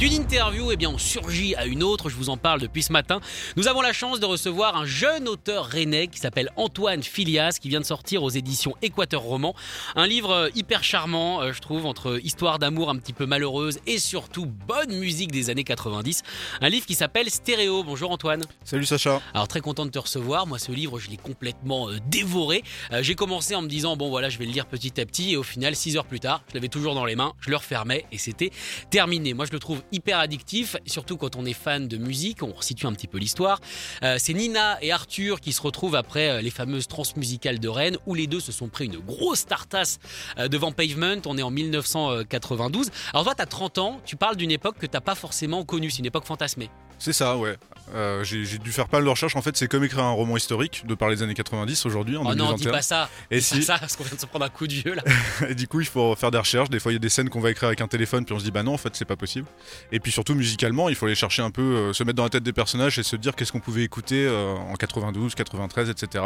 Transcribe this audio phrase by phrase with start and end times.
[0.00, 2.90] D'une interview, eh bien, on surgit à une autre, je vous en parle depuis ce
[2.90, 3.20] matin.
[3.56, 7.68] Nous avons la chance de recevoir un jeune auteur rennais qui s'appelle Antoine Filias, qui
[7.68, 9.54] vient de sortir aux éditions Équateur Roman.
[9.96, 13.78] Un livre euh, hyper charmant, euh, je trouve, entre histoire d'amour un petit peu malheureuse
[13.86, 16.22] et surtout bonne musique des années 90.
[16.62, 17.84] Un livre qui s'appelle Stéréo.
[17.84, 18.44] Bonjour Antoine.
[18.64, 19.20] Salut Sacha.
[19.34, 20.46] Alors très content de te recevoir.
[20.46, 22.64] Moi, ce livre, je l'ai complètement euh, dévoré.
[23.02, 25.32] J'ai commencé en me disant, bon voilà, je vais le lire petit à petit.
[25.32, 27.56] Et au final, six heures plus tard, je l'avais toujours dans les mains, je le
[27.56, 28.50] refermais et c'était
[28.88, 29.34] terminé.
[29.34, 32.42] Moi, je le trouve hyper addictif, surtout quand on est fan de musique.
[32.42, 33.60] On resitue un petit peu l'histoire.
[34.02, 37.98] Euh, c'est Nina et Arthur qui se retrouvent après euh, les fameuses transmusicales de Rennes,
[38.06, 39.98] où les deux se sont pris une grosse tartasse
[40.38, 41.20] euh, devant Pavement.
[41.26, 42.90] On est en 1992.
[43.12, 45.90] Alors toi, tu as 30 ans, tu parles d'une époque que tu pas forcément connue,
[45.90, 46.68] c'est une époque fantasmée.
[46.98, 47.56] C'est ça, ouais.
[47.94, 49.36] Euh, j'ai dû faire pas mal de recherches.
[49.36, 52.16] En fait, c'est comme écrire un roman historique de par les années 90 aujourd'hui.
[52.16, 53.08] En oh non, dis pas ça.
[53.30, 55.02] Et si ça, parce qu'on vient de se prendre un coup de vieux là.
[55.48, 56.70] et du coup, il faut faire des recherches.
[56.70, 58.38] Des fois, il y a des scènes qu'on va écrire avec un téléphone, puis on
[58.38, 59.46] se dit bah non, en fait, c'est pas possible.
[59.92, 62.30] Et puis surtout musicalement, il faut aller chercher un peu, euh, se mettre dans la
[62.30, 66.24] tête des personnages et se dire qu'est-ce qu'on pouvait écouter euh, en 92, 93, etc.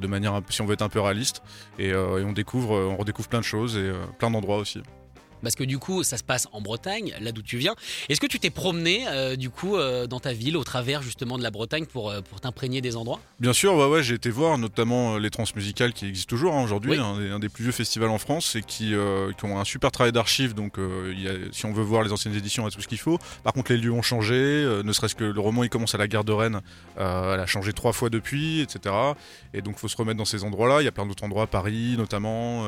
[0.00, 1.42] de manière, si on veut être un peu réaliste.
[1.78, 4.82] Et, et on découvre, on redécouvre plein de choses et plein d'endroits aussi
[5.42, 7.74] parce que du coup, ça se passe en Bretagne, là d'où tu viens.
[8.08, 11.38] Est-ce que tu t'es promené euh, du coup euh, dans ta ville au travers justement
[11.38, 13.20] de la Bretagne pour, euh, pour t'imprégner des endroits?
[13.40, 16.98] Bien sûr, ouais, ouais, j'ai été voir notamment les transmusicales qui existent toujours hein, aujourd'hui,
[16.98, 18.94] un, des plus vieux festivals en France et qui,
[19.38, 20.54] qui ont un super travail d'archives.
[20.54, 22.88] Donc, y a, si on veut voir les anciennes éditions, il y a tout ce
[22.88, 23.18] qu'il faut.
[23.42, 24.34] Par contre, les lieux ont changé,
[24.84, 26.60] ne serait-ce que le roman il commence à la gare de Rennes,
[26.96, 28.94] elle a changé trois fois depuis, etc.
[29.54, 30.82] Et donc, il faut se remettre dans ces endroits-là.
[30.82, 32.64] Il y a plein d'autres endroits, Paris notamment,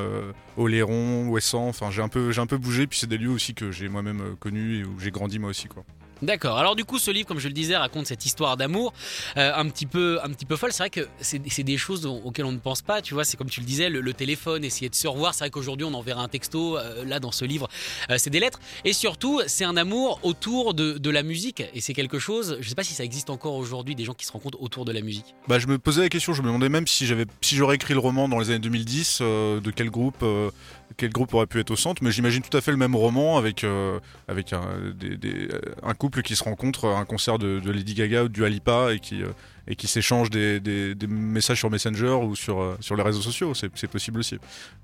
[0.56, 1.68] Oléron, Ouessant.
[1.68, 3.88] Enfin, j'ai un peu, j'ai un peu bougé, puis c'est des lieux aussi que j'ai
[3.88, 5.68] moi-même euh, connus et où j'ai grandi moi aussi.
[5.68, 5.84] quoi.
[6.22, 6.58] D'accord.
[6.58, 8.92] Alors du coup, ce livre, comme je le disais, raconte cette histoire d'amour
[9.36, 10.72] euh, un petit peu, un petit peu folle.
[10.72, 13.02] C'est vrai que c'est des choses auxquelles on ne pense pas.
[13.02, 15.34] Tu vois, c'est comme tu le disais, le, téléphone, essayer de se revoir.
[15.34, 16.78] C'est vrai qu'aujourd'hui, on enverra un texto.
[16.78, 17.68] Euh, là, dans ce livre,
[18.10, 18.60] euh, c'est des lettres.
[18.84, 21.62] Et surtout, c'est un amour autour de, la musique.
[21.74, 22.56] Et c'est quelque chose.
[22.60, 24.84] Je ne sais pas si ça existe encore aujourd'hui des gens qui se rencontrent autour
[24.84, 25.34] de la musique.
[25.46, 26.32] Bah, je me posais la question.
[26.32, 29.20] Je me demandais même si j'avais, si j'aurais écrit le roman dans les années 2010,
[29.20, 30.24] de quel groupe
[30.96, 33.36] quel groupe aurait pu être au centre, mais j'imagine tout à fait le même roman
[33.38, 33.64] avec,
[34.28, 34.62] avec un,
[35.82, 38.98] un couple qui se rencontre à un concert de, Lady Gaga ou du Alipa et
[38.98, 39.28] qui, euh,
[39.66, 40.60] et qui s'échangent des,
[41.08, 43.52] messages sur Messenger ou sur, euh, les réseaux sociaux.
[43.54, 44.38] C'est possible aussi.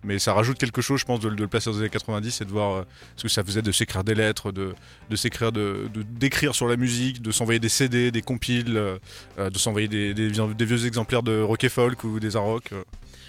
[0.04, 2.44] Mais ça rajoute quelque chose, je pense, de, le placer dans les années 90 et
[2.44, 2.82] de voir euh,
[3.16, 4.74] ce que ça faisait de s'écrire des lettres, de,
[5.10, 8.80] de d'écrire sur la musique, de s'envoyer des CD, des compiles,
[9.38, 12.72] de s'envoyer des, vieux exemplaires de rock et folk ou des rock.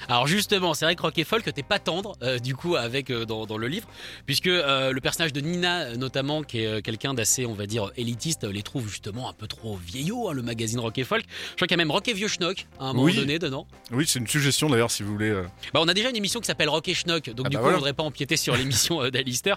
[0.08, 3.10] Alors justement, c'est vrai que Rock et Folk t'es pas tendre euh, du coup avec
[3.10, 3.88] euh, dans, le livre,
[4.26, 8.44] puisque euh, le personnage de Nina notamment, qui est quelqu'un d'assez on va dire élitiste,
[8.44, 11.24] les trouve justement un peu trop vieillots, hein, le magazine Rock et Folk.
[11.52, 13.68] Je crois qu'il y a même Rock et Vieux Schnock à un moment donné dedans.
[13.92, 15.32] Oui, c'est une suggestion d'ailleurs si vous voulez.
[15.74, 17.64] Bah, on a déjà une émission qui s'appelle Rock et Schnock, donc ah du bah
[17.64, 19.54] coup on voudrait pas empiéter sur l'émission d'Alister.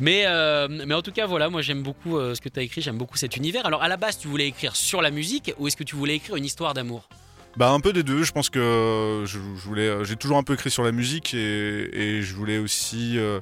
[0.00, 0.24] Mais,
[0.68, 3.16] mais en tout cas voilà, moi j'aime beaucoup ce que tu as écrit, j'aime beaucoup
[3.16, 3.66] cet univers.
[3.66, 6.16] Alors à la base tu voulais écrire sur la musique ou est-ce que tu voulais
[6.16, 7.08] écrire une histoire d'amour?
[7.56, 8.22] Bah un peu des deux.
[8.22, 12.20] Je pense que je, voulais, euh, j'ai toujours un peu écrit sur la musique et,
[12.22, 13.40] je voulais aussi euh,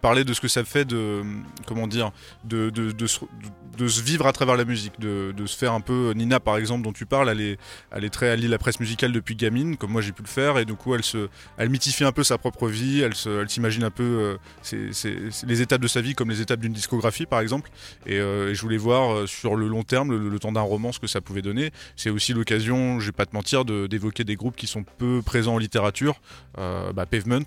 [0.00, 1.22] parler de ce que ça fait de,
[1.66, 2.10] comment dire,
[2.44, 6.12] de, de, de, se vivre à travers la musique, de, se faire un peu.
[6.14, 7.58] Nina par exemple dont tu parles, elle est,
[7.90, 10.28] elle est très, elle lit la presse musicale depuis gamine, comme moi j'ai pu le
[10.28, 13.50] faire et du coup elle se, elle mythifie un peu sa propre vie, elle elle
[13.50, 14.38] s'imagine un peu
[14.72, 14.90] euh,
[15.46, 17.70] les étapes de sa vie comme les étapes d'une discographie par exemple.
[18.06, 18.18] Et,
[18.52, 21.20] je voulais voir sur le long terme, le, le temps d'un roman, ce que ça
[21.20, 21.70] pouvait donner.
[21.96, 25.54] C'est aussi l'occasion, je vais pas te mentir d'évoquer des groupes qui sont peu présents
[25.54, 26.20] en littérature,
[26.58, 27.44] euh, bah, Pavement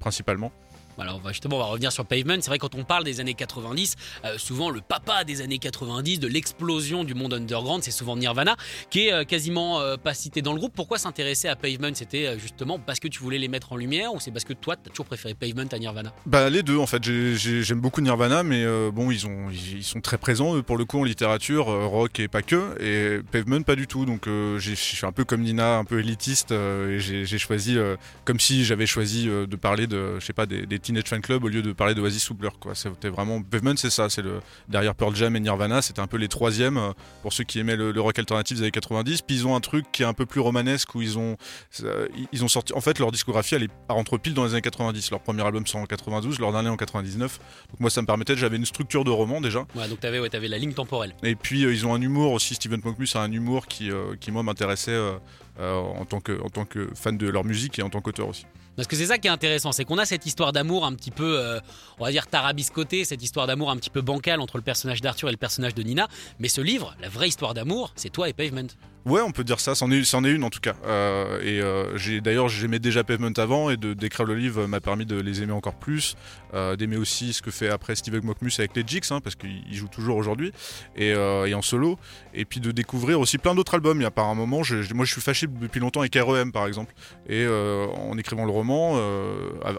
[0.00, 0.52] principalement.
[0.98, 2.36] Alors justement, on va revenir sur Pavement.
[2.40, 6.18] C'est vrai quand on parle des années 90, euh, souvent le papa des années 90,
[6.18, 8.56] de l'explosion du monde underground, c'est souvent Nirvana,
[8.90, 10.72] qui est euh, quasiment euh, pas cité dans le groupe.
[10.74, 11.90] Pourquoi s'intéresser à Pavement?
[11.94, 14.76] C'était justement parce que tu voulais les mettre en lumière ou c'est parce que toi,
[14.76, 16.12] tu as toujours préféré Pavement à Nirvana?
[16.26, 17.02] Bah les deux en fait.
[17.04, 22.18] J'aime beaucoup Nirvana, mais bon, ils sont très présents pour le coup en littérature, rock
[22.18, 24.04] et pas que, et Pavement pas du tout.
[24.04, 27.76] Donc je suis un peu comme Nina, un peu élitiste, et j'ai choisi
[28.24, 31.44] comme si j'avais choisi de parler de, je sais pas, des, des Teenage Fan Club
[31.44, 32.58] au lieu de parler d'Oasis ou Blur.
[32.58, 32.74] Quoi.
[32.74, 34.08] C'était vraiment Pavement, c'est ça.
[34.08, 36.92] C'est le derrière Pearl Jam et Nirvana, c'était un peu les troisièmes euh,
[37.22, 39.22] pour ceux qui aimaient le, le rock alternatif des années 90.
[39.22, 41.36] Puis ils ont un truc qui est un peu plus romanesque où ils ont
[41.82, 42.72] euh, ils ont sorti.
[42.72, 45.10] En fait, leur discographie elle, est, rentre pile dans les années 90.
[45.10, 47.38] Leur premier album sort en 92, leur dernier en 99.
[47.70, 48.36] Donc moi, ça me permettait.
[48.36, 49.66] J'avais une structure de roman déjà.
[49.74, 51.14] Ouais, donc t'avais ouais, avais la ligne temporelle.
[51.22, 52.54] Et puis euh, ils ont un humour aussi.
[52.54, 55.18] Steven Monkmus a un humour qui, euh, qui moi m'intéressait euh,
[55.58, 58.46] en, tant que, en tant que fan de leur musique et en tant qu'auteur aussi.
[58.78, 61.10] Parce que c'est ça qui est intéressant, c'est qu'on a cette histoire d'amour un petit
[61.10, 61.58] peu, euh,
[61.98, 65.28] on va dire tarabiscotée, cette histoire d'amour un petit peu bancale entre le personnage d'Arthur
[65.28, 66.06] et le personnage de Nina.
[66.38, 68.68] Mais ce livre, la vraie histoire d'amour, c'est toi et Pavement.
[69.08, 69.74] Ouais, on peut dire ça.
[69.74, 70.74] C'en est, c'en est une en tout cas.
[70.84, 74.80] Euh, et euh, j'ai d'ailleurs j'aimais déjà Pavement avant et de d'écrire le livre m'a
[74.80, 76.14] permis de les aimer encore plus,
[76.52, 79.62] euh, d'aimer aussi ce que fait après Steve Mockmus avec les Jigs, hein, parce qu'il
[79.72, 80.52] joue toujours aujourd'hui
[80.94, 81.98] et, et en solo.
[82.34, 83.98] Et puis de découvrir aussi plein d'autres albums.
[83.98, 86.52] Il y a par un moment, je, moi je suis fâché depuis longtemps avec REM
[86.52, 86.94] par exemple.
[87.28, 89.00] Et en écrivant le roman,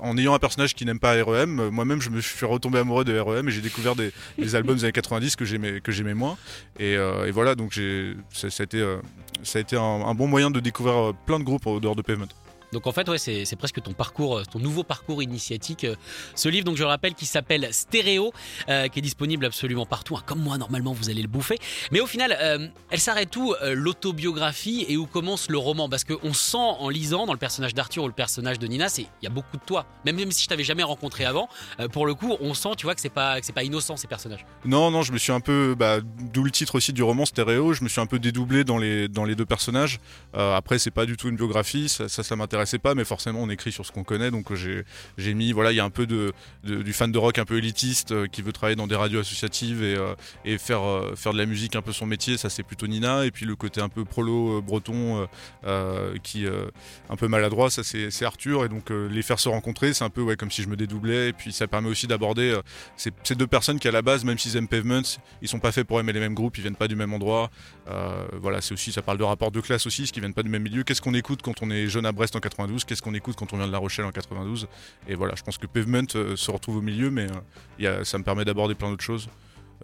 [0.01, 3.17] en ayant un personnage qui n'aime pas REM, moi-même je me suis retombé amoureux de
[3.17, 6.37] REM et j'ai découvert des, des albums des années 90 que j'aimais que j'aimais moins.
[6.79, 8.83] Et, et voilà, donc j'ai ça, ça a été
[9.43, 12.01] ça a été un, bon moyen de découvrir euh, plein de groupes au dehors de
[12.01, 12.25] Pavement.
[12.71, 15.83] Donc en fait, ouais, c'est presque ton parcours, euh, ton nouveau parcours initiatique.
[15.83, 15.95] euh,
[16.35, 18.31] Ce livre, donc je le rappelle, qui s'appelle Stéréo,
[18.69, 20.15] euh, qui est disponible absolument partout.
[20.17, 20.23] hein.
[20.25, 21.57] Comme moi, normalement, vous allez le bouffer.
[21.91, 25.89] Mais au final, elle s'arrête où l'autobiographie et où commence le roman?
[25.89, 29.03] Parce qu'on sent en lisant dans le personnage d'Arthur ou le personnage de Nina, c'est
[29.03, 29.85] il y a beaucoup de toi.
[30.05, 31.49] Même, même si je t'avais jamais rencontré avant,
[31.91, 34.45] pour le coup, on sent, tu vois, que c'est pas c'est pas innocent ces personnages.
[34.65, 37.73] Non, non, je me suis un peu, bah, d'où le titre aussi du roman Stéréo,
[37.73, 39.99] je me suis un peu dédoublé dans les, dans les deux personnages.
[40.33, 42.35] Après, c'est pas du tout une biographie, ça, ça, ça
[42.79, 45.79] pas, mais forcément, on écrit sur ce qu'on connaît, donc j'ai, mis, voilà, il y
[45.79, 46.33] a un peu de,
[46.63, 49.83] du fan de rock un peu élitiste euh, qui veut travailler dans des radios associatives
[49.83, 50.13] et, euh,
[50.45, 53.25] et faire, euh, faire de la musique un peu son métier, ça c'est plutôt Nina,
[53.25, 55.27] et puis le côté un peu prolo breton
[56.23, 56.45] qui
[57.09, 60.21] un peu maladroit, ça c'est, Arthur, et donc les faire se rencontrer, c'est un peu
[60.21, 62.59] ouais, comme si je me dédoublais, et puis ça permet aussi d'aborder
[62.95, 65.01] ces, deux personnes qui à la base, même s'ils aiment Pavement,
[65.41, 67.49] ils sont pas faits pour aimer les mêmes groupes, ils viennent pas du même endroit.
[68.41, 70.49] Voilà, c'est aussi, ça parle de rapport de classe aussi, ce qui viennent pas du
[70.49, 70.83] même milieu.
[70.83, 73.53] Qu'est-ce qu'on écoute quand on est jeune à Brest en 92 Qu'est-ce qu'on écoute quand
[73.53, 74.67] on vient de La Rochelle en 92
[75.07, 77.27] Et voilà, je pense que Pavement euh, se retrouve au milieu, mais
[77.81, 79.29] euh, ça me permet d'aborder plein d'autres choses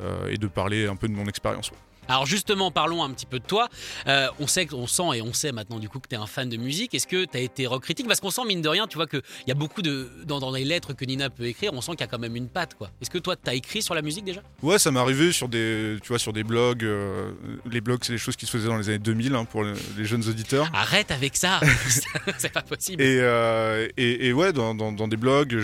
[0.01, 1.71] euh, et de parler un peu de mon expérience.
[2.07, 3.67] Alors justement, parlons un petit peu de toi.
[4.07, 6.27] Euh, on sait, on sent et on sait maintenant du coup que tu es un
[6.27, 6.93] fan de musique.
[6.93, 9.07] Est-ce que tu as été rock critique Parce qu'on sent mine de rien, tu vois
[9.07, 11.91] qu'il y a beaucoup de dans, dans les lettres que Nina peut écrire, on sent
[11.93, 12.89] qu'il y a quand même une patte quoi.
[13.01, 14.41] Est-ce que toi tu as écrit sur la musique déjà?
[14.61, 16.83] Ouais, ça m'est arrivé sur des, tu vois, sur des blogs.
[16.83, 17.31] euh,
[17.69, 19.73] les blogs, c'est des choses qui se faisaient dans les années 2000 hein, pour le-
[19.97, 20.69] les jeunes auditeurs.
[20.73, 21.59] Arrête avec ça,
[22.37, 23.01] c'est pas possible.
[23.01, 25.55] Et, euh, et, et ouais, dans, dans- dans des blogs,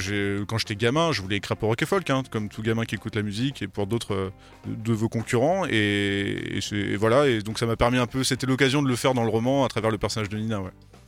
[0.47, 2.95] quand j'étais gamin, je voulais écrire pour Rock et Folk, hein, comme tout gamin qui
[2.95, 4.31] écoute la musique, et pour d'autres
[4.67, 5.65] de vos concurrents.
[5.69, 9.13] Et, et voilà, et donc ça m'a permis un peu, c'était l'occasion de le faire
[9.13, 10.61] dans le roman à travers le personnage de Nina.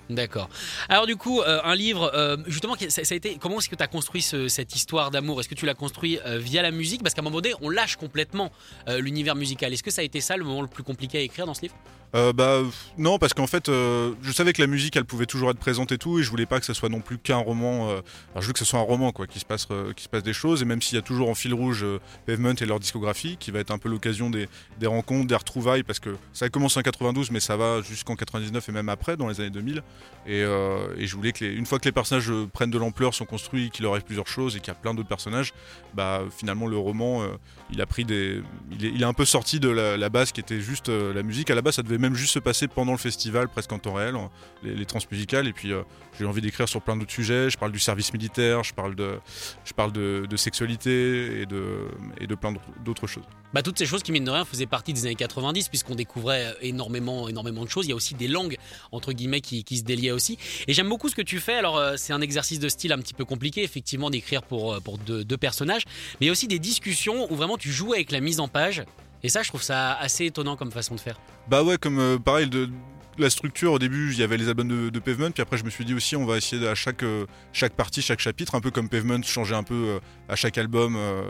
[0.09, 0.49] D'accord.
[0.89, 3.17] Alors du coup, euh, un livre, euh, justement, ça, a.
[3.39, 5.39] Comment est-ce que tu as construit ce- cette histoire d'amour?
[5.39, 7.01] Est-ce que tu l'as construit euh, via la musique?
[7.03, 8.51] Parce qu'à un moment donné, on lâche complètement
[8.97, 9.71] l'univers musical.
[9.71, 11.61] Est-ce que ça a été ça le moment le plus compliqué à écrire dans ce
[11.61, 11.75] livre?
[12.15, 12.59] Euh, bah
[12.99, 15.91] non, parce qu'en fait, euh, je savais que la musique, elle pouvait toujours être présente
[15.91, 17.89] et tout, et je voulais pas que ça soit non plus qu'un roman.
[17.89, 18.01] euh,
[18.31, 20.09] enfin, je veux que ce soit un roman, quoi, qui se passe, euh, qui se
[20.09, 22.65] passe des choses, et même s'il y a toujours en fil rouge euh, Pavement et
[22.65, 24.47] leur discographie, qui va être un peu l'occasion des,
[24.79, 28.69] des rencontres, des retrouvailles, parce que ça commence en 92, mais ça va jusqu'en 99
[28.69, 29.81] et même après, dans les années 2000.
[30.25, 33.15] Et, euh, et je voulais que, une fois que les personnages euh, prennent de l'ampleur,
[33.15, 35.51] sont construits, qu'il leur arrive plusieurs choses et qu'il y a plein d'autres personnages,
[35.95, 37.27] bah finalement le roman, euh,
[37.71, 40.31] il a pris des, il est, il est un peu sorti de la, la base
[40.31, 41.49] qui était juste euh, la musique.
[41.49, 43.93] À la base, ça devait même juste se passer pendant le festival, presque en temps
[43.93, 44.29] réel, en-
[44.61, 45.47] les, les transmusicales.
[45.47, 45.81] Et puis euh,
[46.19, 47.49] j'ai envie d'écrire sur plein d'autres sujets.
[47.49, 49.17] Je parle du service militaire, je parle de,
[49.65, 51.87] je parle de sexualité et de,
[52.19, 52.53] et de plein
[52.85, 53.23] d'autres choses.
[53.53, 56.45] Bah, toutes ces choses qui, mine de rien, faisaient partie des années 90, puisqu'on découvrait
[56.45, 57.85] euh, énormément, énormément de choses.
[57.85, 58.57] Il y a aussi des langues,
[58.91, 60.37] entre guillemets, qui, qui se déliaient aussi.
[60.67, 61.53] Et j'aime beaucoup ce que tu fais.
[61.53, 64.79] Alors, euh, c'est un exercice de style un petit peu compliqué, effectivement, d'écrire pour, euh,
[64.79, 65.83] pour deux, deux personnages.
[66.19, 68.47] Mais il y a aussi des discussions où vraiment tu joues avec la mise en
[68.47, 68.83] page.
[69.23, 71.19] Et ça, je trouve ça assez étonnant comme façon de faire.
[71.47, 72.69] Bah ouais, comme euh, pareil, de,
[73.17, 75.63] la structure, au début, il y avait les albums de, de Pavement, puis après, je
[75.63, 78.55] me suis dit aussi, on va essayer de- à chaque, euh, chaque partie, chaque chapitre,
[78.55, 79.99] un peu comme Pavement, changer un peu euh,
[80.29, 80.95] à chaque album.
[80.95, 81.23] euh,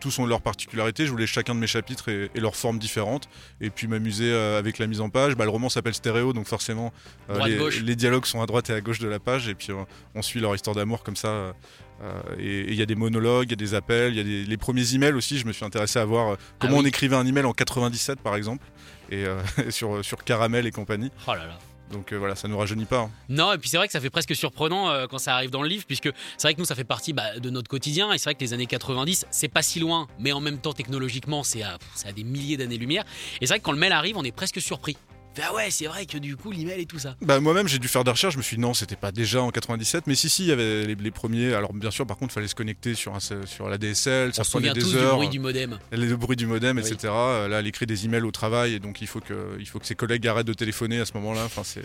[0.00, 1.06] tous ont leur particularité.
[1.06, 3.28] Je voulais chacun de mes chapitres et, et leurs formes différentes,
[3.60, 5.36] et puis m'amuser avec la mise en page.
[5.36, 6.92] Bah, le roman s'appelle Stéréo, donc forcément,
[7.28, 9.68] les, dialogues sont à droite et à gauche de la page, et puis
[10.14, 11.54] on suit leur histoire d'amour comme ça.
[12.02, 14.24] Euh, et il y a des monologues, il y a des appels, il y a
[14.24, 15.38] des, les premiers emails aussi.
[15.38, 16.84] Je me suis intéressé à voir euh, comment Ah oui.
[16.84, 18.66] on écrivait un email en 97 par exemple,
[19.10, 19.40] et euh,
[19.70, 21.10] sur, sur Caramel et compagnie.
[21.26, 21.58] Oh là là.
[21.92, 23.00] Donc euh, voilà, ça nous rajeunit pas.
[23.00, 23.10] hein.
[23.28, 25.60] Non, et puis c'est vrai que ça fait presque surprenant euh, quand ça arrive dans
[25.62, 28.16] le livre, puisque c'est vrai que nous, ça fait partie bah, de notre quotidien, et
[28.18, 31.42] c'est vrai que les années 90, c'est pas si loin, mais en même temps, technologiquement,
[31.42, 33.04] c'est à, c'est à des milliers d'années-lumière.
[33.42, 34.96] Et c'est vrai que quand le mail arrive, on est presque surpris.
[35.42, 37.16] Ah ouais, c'est vrai que du coup, l'email et tout ça.
[37.22, 39.40] Bah moi-même j'ai dû faire des recherches, je me suis dit non c'était pas déjà
[39.42, 42.16] en 97 mais si si il y avait les, les premiers alors bien sûr par
[42.18, 44.80] contre il fallait se connecter sur, un, sur la DSL, On ça se prenait des
[44.80, 45.78] tous du heures, bruit du modem.
[45.90, 46.82] le bruit du modem Oui.
[46.82, 47.12] etc.
[47.14, 49.78] Euh, Là elle écrit des emails au travail et donc il faut que, il faut
[49.78, 51.84] que ses collègues arrêtent de téléphoner à ce moment-là, enfin c'est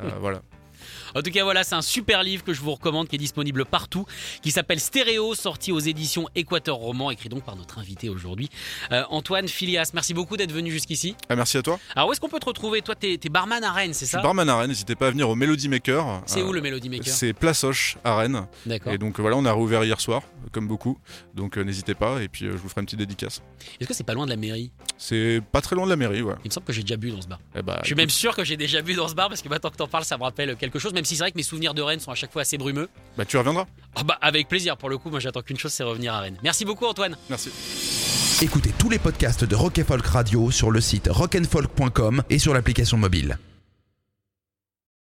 [0.00, 0.42] euh, voilà.
[1.14, 3.64] En tout cas, voilà, c'est un super livre que je vous recommande qui est disponible
[3.64, 4.06] partout,
[4.42, 8.48] qui s'appelle Stéréo, sorti aux éditions Équateur Roman, écrit donc par notre invité aujourd'hui,
[8.92, 9.90] euh, Antoine Filias.
[9.94, 11.14] Merci beaucoup d'être venu jusqu'ici.
[11.28, 11.78] Ah, merci à toi.
[11.94, 12.82] Alors, où est-ce qu'on peut te retrouver?
[12.82, 14.18] Toi, t'es t'es barman à Rennes, c'est Je ça?
[14.18, 16.22] suis barman à Rennes, n'hésitez pas à venir au Melody Maker.
[16.26, 17.12] C'est Euh, où le Melody Maker?
[17.12, 18.46] C'est Place Hoche à Rennes.
[18.66, 18.92] D'accord.
[18.92, 20.98] Et donc voilà, on a réouvert hier soir, comme beaucoup.
[21.34, 23.42] Donc euh, n'hésitez pas, et puis euh, je vous ferai une petite dédicace.
[23.80, 24.70] Est-ce que c'est pas loin de la mairie?
[24.96, 26.34] C'est pas très loin de la mairie, ouais.
[26.44, 27.40] Il me semble que j'ai déjà bu dans ce bar.
[27.56, 29.42] Eh bah, Je suis écoute, même sûr que j'ai déjà bu dans ce bar parce
[29.42, 31.38] que maintenant que t'en parles, ça me rappelle quelque chose, même si c'est vrai que
[31.38, 32.90] mes souvenirs de Rennes sont à chaque fois assez brumeux.
[33.16, 33.64] bah tu reviendras.
[33.94, 36.36] Ah bah, avec plaisir, pour le coup, moi j'attends qu'une chose, c'est revenir à Rennes.
[36.42, 37.16] Merci beaucoup, Antoine.
[37.30, 37.50] Merci.
[38.42, 42.52] Écoutez tous les podcasts de Rock and Folk Radio sur le site rockandfolk.com et sur
[42.52, 43.38] l'application mobile.